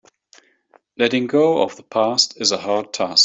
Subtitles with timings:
[0.97, 3.19] Letting go of the past is a hard task.